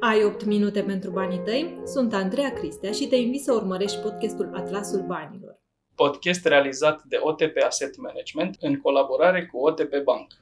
[0.00, 1.82] Ai 8 minute pentru banii tăi?
[1.84, 5.60] Sunt Andreea Cristea și te invit să urmărești podcastul Atlasul Banilor.
[5.94, 10.32] Podcast realizat de OTP Asset Management în colaborare cu OTP Bank.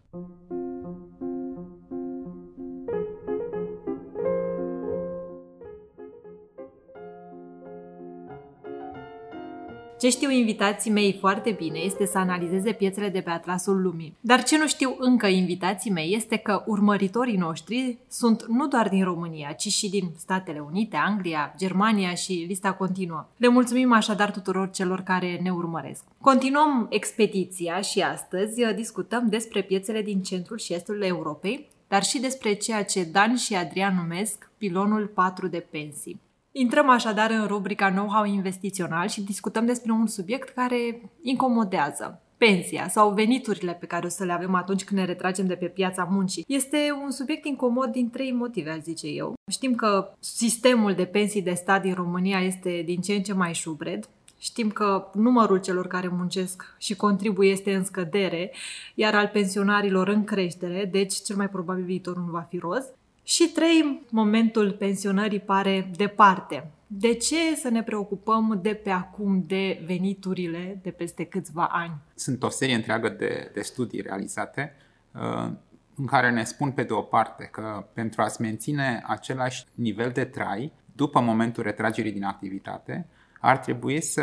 [10.05, 14.17] Ce știu invitații mei foarte bine este să analizeze piețele de pe atlasul lumii.
[14.21, 19.05] Dar ce nu știu încă invitații mei este că urmăritorii noștri sunt nu doar din
[19.05, 23.27] România, ci și din Statele Unite, Anglia, Germania și lista continuă.
[23.37, 26.05] Le mulțumim așadar tuturor celor care ne urmăresc.
[26.21, 32.55] Continuăm expediția și astăzi discutăm despre piețele din centrul și estul Europei, dar și despre
[32.55, 36.21] ceea ce Dan și Adrian numesc pilonul 4 de pensii.
[36.57, 42.23] Intrăm așadar în rubrica Know-how investițional și discutăm despre un subiect care incomodează.
[42.37, 45.67] Pensia sau veniturile pe care o să le avem atunci când ne retragem de pe
[45.67, 46.45] piața muncii.
[46.49, 49.35] Este un subiect incomod din trei motive, aș zice eu.
[49.51, 53.55] Știm că sistemul de pensii de stat din România este din ce în ce mai
[53.55, 58.53] șubred, Știm că numărul celor care muncesc și contribuie este în scădere,
[58.95, 62.85] iar al pensionarilor în creștere, deci cel mai probabil viitorul nu va fi roz.
[63.27, 66.71] Și trei, momentul pensionării pare departe.
[66.87, 71.95] De ce să ne preocupăm de pe acum de veniturile de peste câțiva ani?
[72.15, 74.75] Sunt o serie întreagă de, de studii realizate
[75.13, 75.51] uh,
[75.95, 80.25] în care ne spun pe de o parte că pentru a-ți menține același nivel de
[80.25, 83.07] trai după momentul retragerii din activitate,
[83.41, 84.23] ar trebui să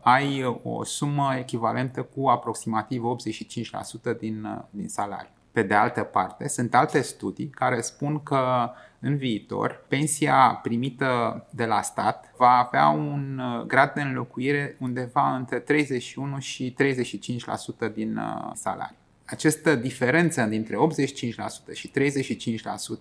[0.00, 3.02] ai o sumă echivalentă cu aproximativ
[4.14, 5.30] 85% din, uh, din salariu.
[5.52, 8.70] Pe de altă parte, sunt alte studii care spun că
[9.00, 15.36] în viitor pensia primită de la stat va avea un uh, grad de înlocuire undeva
[15.36, 16.76] între 31 și
[17.90, 18.96] 35% din uh, salariu.
[19.24, 20.76] Această diferență dintre
[21.70, 21.92] 85% și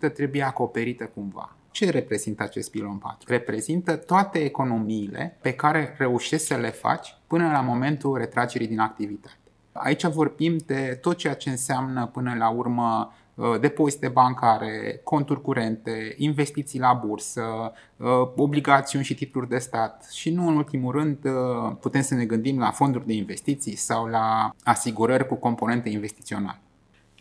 [0.09, 1.56] 35% trebuie acoperită cumva.
[1.72, 3.17] Ce reprezintă acest pilon 4?
[3.28, 9.38] Reprezintă toate economiile pe care reușești să le faci până la momentul retragerii din activitate.
[9.72, 16.16] Aici vorbim de tot ceea ce înseamnă până la urmă uh, depozite bancare, conturi curente,
[16.18, 21.75] investiții la bursă, uh, obligațiuni și titluri de stat și nu în ultimul rând uh,
[21.80, 26.59] putem să ne gândim la fonduri de investiții sau la asigurări cu componente investiționale.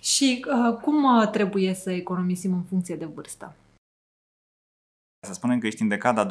[0.01, 3.55] Și uh, cum trebuie să economisim în funcție de vârstă?
[5.29, 6.29] Să spunem că ești în decada 20-30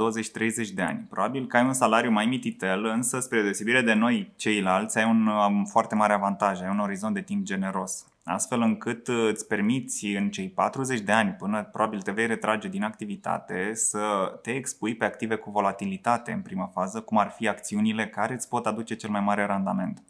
[0.73, 1.05] de ani.
[1.09, 5.27] Probabil că ai un salariu mai mititel, însă spre deosebire de noi ceilalți, ai un
[5.27, 8.05] um, foarte mare avantaj, ai un orizont de timp generos.
[8.23, 12.67] Astfel încât uh, îți permiți în cei 40 de ani până probabil te vei retrage
[12.67, 13.99] din activitate să
[14.41, 18.49] te expui pe active cu volatilitate în prima fază, cum ar fi acțiunile care îți
[18.49, 20.03] pot aduce cel mai mare randament.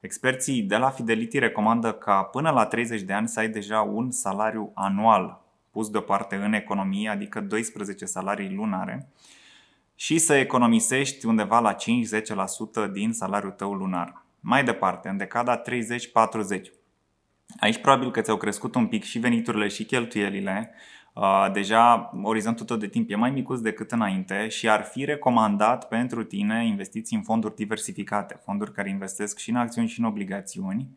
[0.00, 4.10] Experții de la Fidelity recomandă ca până la 30 de ani să ai deja un
[4.10, 5.44] salariu anual
[5.76, 9.08] pus deoparte în economie, adică 12 salarii lunare,
[9.94, 11.74] și să economisești undeva la
[12.88, 14.24] 5-10% din salariul tău lunar.
[14.40, 15.62] Mai departe, în decada 30-40.
[17.60, 20.74] Aici probabil că ți-au crescut un pic și veniturile și cheltuielile,
[21.52, 26.24] deja orizontul tău de timp e mai micuț decât înainte și ar fi recomandat pentru
[26.24, 30.88] tine investiții în fonduri diversificate, fonduri care investesc și în acțiuni și în obligațiuni,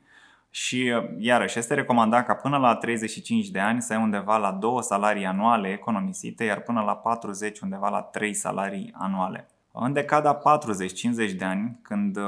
[0.49, 4.51] și uh, iarăși este recomandat ca până la 35 de ani să ai undeva la
[4.51, 9.49] două salarii anuale economisite, iar până la 40 undeva la 3 salarii anuale.
[9.81, 12.23] În decada 40-50 de ani, când uh,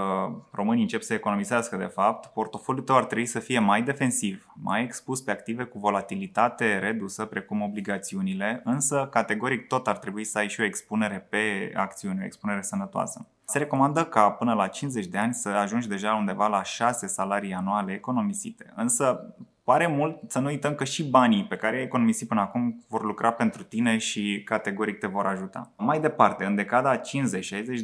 [0.52, 4.84] românii încep să economisească de fapt, portofoliul tău ar trebui să fie mai defensiv, mai
[4.84, 10.50] expus pe active cu volatilitate redusă, precum obligațiunile, însă categoric tot ar trebui să ai
[10.50, 13.26] și o expunere pe acțiuni, o expunere sănătoasă.
[13.46, 17.54] Se recomandă ca până la 50 de ani să ajungi deja undeva la 6 salarii
[17.54, 18.74] anuale economisite.
[18.76, 19.34] Însă
[19.72, 23.04] pare mult să nu uităm că și banii pe care ai economisit până acum vor
[23.04, 25.72] lucra pentru tine și categoric te vor ajuta.
[25.78, 27.02] Mai departe, în decada 50-60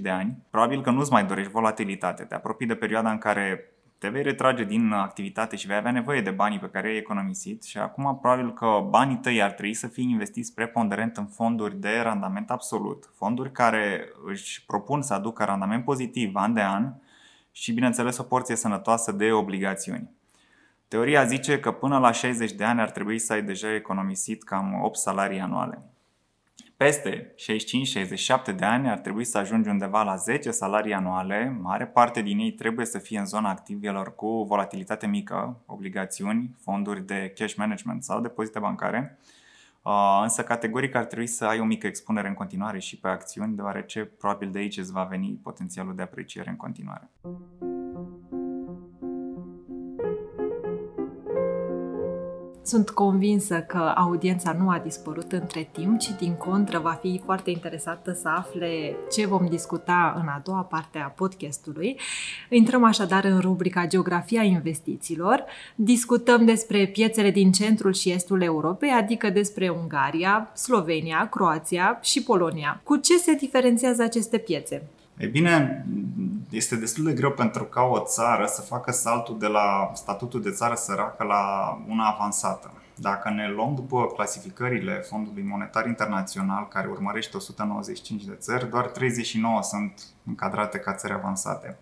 [0.01, 2.23] de ani, probabil că nu-ți mai dorești volatilitate.
[2.23, 6.21] Te apropii de perioada în care te vei retrage din activitate și vei avea nevoie
[6.21, 9.87] de banii pe care ai economisit și acum probabil că banii tăi ar trebui să
[9.87, 15.83] fie investiți preponderent în fonduri de randament absolut, fonduri care își propun să aducă randament
[15.83, 16.93] pozitiv an de an
[17.51, 20.15] și bineînțeles o porție sănătoasă de obligațiuni.
[20.87, 24.81] Teoria zice că până la 60 de ani ar trebui să ai deja economisit cam
[24.83, 25.81] 8 salarii anuale.
[26.77, 27.33] Peste
[28.51, 32.39] 65-67 de ani ar trebui să ajungi undeva la 10 salarii anuale, mare parte din
[32.39, 38.03] ei trebuie să fie în zona activelor cu volatilitate mică, obligațiuni, fonduri de cash management
[38.03, 39.17] sau depozite bancare,
[39.81, 43.55] uh, însă categoric ar trebui să ai o mică expunere în continuare și pe acțiuni,
[43.55, 47.09] deoarece probabil de aici îți va veni potențialul de apreciere în continuare.
[52.67, 57.49] Sunt convinsă că audiența nu a dispărut între timp, ci din contră va fi foarte
[57.49, 61.99] interesată să afle ce vom discuta în a doua parte a podcastului.
[62.49, 65.43] Intrăm așadar în rubrica Geografia investițiilor.
[65.75, 72.81] Discutăm despre piețele din centrul și estul Europei, adică despre Ungaria, Slovenia, Croația și Polonia.
[72.83, 74.83] Cu ce se diferențiază aceste piețe?
[75.17, 75.85] E bine,
[76.49, 80.51] este destul de greu pentru ca o țară să facă saltul de la statutul de
[80.51, 82.71] țară săracă la una avansată.
[82.95, 89.61] Dacă ne luăm după clasificările Fondului Monetar Internațional, care urmărește 195 de țări, doar 39
[89.61, 91.77] sunt încadrate ca țări avansate.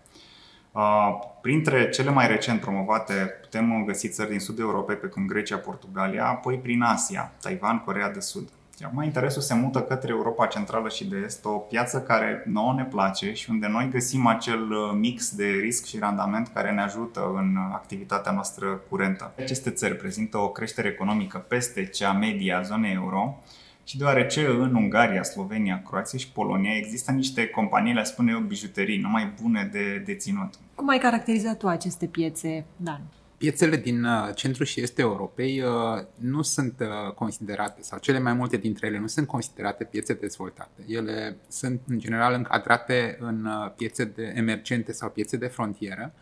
[1.40, 6.26] Printre cele mai recent promovate putem găsi țări din sudul Europei, pe cum Grecia, Portugalia,
[6.26, 8.48] apoi prin Asia, Taiwan, Corea de Sud.
[8.84, 12.84] Acum interesul se mută către Europa Centrală și de Est, o piață care nouă ne
[12.84, 17.32] place și unde noi găsim acel uh, mix de risc și randament care ne ajută
[17.36, 19.32] în activitatea noastră curentă.
[19.38, 23.42] Aceste țări prezintă o creștere economică peste cea medie a zonei euro
[23.84, 29.00] și deoarece în Ungaria, Slovenia, Croația și Polonia există niște companii, le spune eu, bijuterii,
[29.00, 30.54] numai bune de deținut.
[30.74, 33.00] Cum ai caracterizat tu aceste piețe, Dan?
[33.38, 38.32] Piețele din uh, centrul și estul Europei uh, nu sunt uh, considerate, sau cele mai
[38.32, 40.84] multe dintre ele nu sunt considerate piețe dezvoltate.
[40.86, 46.12] Ele sunt, în general, încadrate în piețe de emergente sau piețe de frontieră,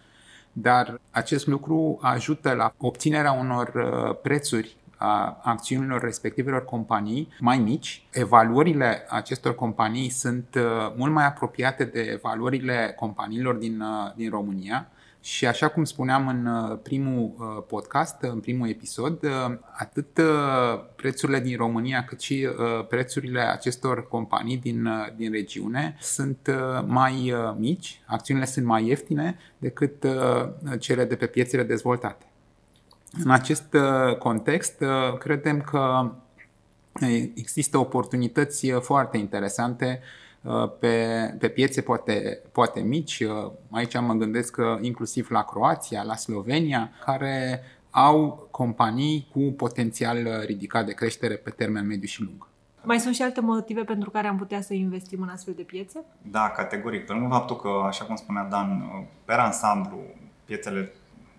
[0.52, 3.70] dar acest lucru ajută la obținerea unor
[4.22, 8.06] prețuri a acțiunilor respectivelor companii mai mici.
[8.12, 10.58] Evaluările acestor companii sunt
[10.96, 13.82] mult mai apropiate de evaluările companiilor din,
[14.16, 14.88] din România
[15.25, 20.21] și așa cum spuneam în uh, primul uh, podcast, în primul episod, uh, atât
[20.97, 22.49] prețurile din România cât și
[22.88, 26.50] prețurile acestor companii din, din regiune sunt
[26.87, 30.06] mai mici, acțiunile sunt mai ieftine decât
[30.79, 32.26] cele de pe piețele dezvoltate.
[33.25, 33.76] În acest
[34.19, 34.85] context,
[35.19, 36.12] credem că
[37.35, 40.24] există oportunități foarte interesante Uh,
[40.81, 43.20] pe, pe piețe poate, poate mici.
[43.20, 50.43] Uh, aici mă gândesc că inclusiv la Croația, la Slovenia, care au companii cu potențial
[50.46, 52.49] ridicat de creștere pe termen mediu și lung.
[52.82, 56.05] Mai sunt și alte motive pentru care am putea să investim în astfel de piețe?
[56.23, 57.06] Da, categoric.
[57.06, 58.85] Pe lângă faptul că, așa cum spunea Dan,
[59.25, 59.99] pe ansamblu,
[60.44, 60.93] piețele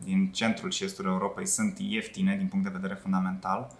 [0.04, 3.72] din centrul și estul Europei sunt ieftine din punct de vedere fundamental,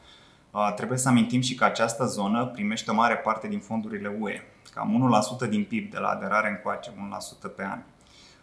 [0.52, 4.42] uh, trebuie să amintim și că această zonă primește o mare parte din fondurile UE
[4.76, 6.92] cam 1% din PIB de la aderare încoace,
[7.50, 7.80] 1% pe an.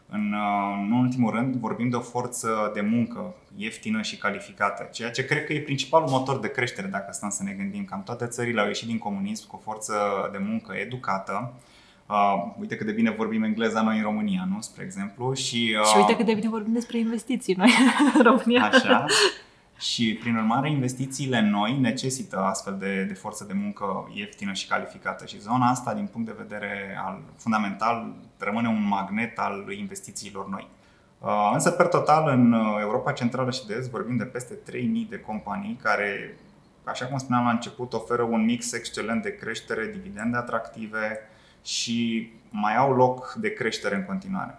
[0.08, 5.10] În, uh, în ultimul rând, vorbim de o forță de muncă ieftină și calificată, ceea
[5.10, 7.84] ce cred că e principalul motor de creștere dacă stăm să ne gândim.
[7.84, 9.94] Cam toate țările au ieșit din comunism cu o forță
[10.32, 11.52] de muncă educată,
[12.12, 14.60] Uh, uite cât de bine vorbim engleza noi în România, nu?
[14.60, 15.34] Spre exemplu.
[15.34, 17.70] Și, uh, și uite cât de bine vorbim despre investiții noi
[18.14, 18.62] în România.
[18.62, 19.04] Așa.
[19.82, 25.26] Și, prin urmare, investițiile noi necesită astfel de, de forță de muncă ieftină și calificată.
[25.26, 30.68] Și zona asta, din punct de vedere al, fundamental, rămâne un magnet al investițiilor noi.
[31.18, 35.20] Uh, însă, per total, în Europa Centrală și de Est vorbim de peste 3000 de
[35.20, 36.36] companii care,
[36.84, 41.18] așa cum spuneam la început, oferă un mix excelent de creștere, dividende atractive
[41.64, 44.58] și mai au loc de creștere în continuare.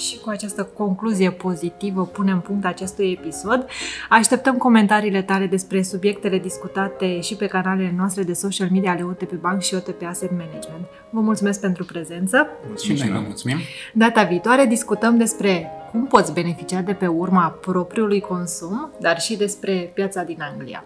[0.00, 3.66] Și cu această concluzie pozitivă punem punct acestui episod.
[4.08, 9.32] Așteptăm comentariile tale despre subiectele discutate și pe canalele noastre de social media ale OTP
[9.32, 10.84] Bank și OTP Asset Management.
[11.10, 12.48] Vă mulțumesc pentru prezență.
[12.66, 13.56] Mulțumim și noi vă mulțumim.
[13.94, 19.90] Data viitoare discutăm despre cum poți beneficia de pe urma propriului consum, dar și despre
[19.94, 20.84] piața din Anglia.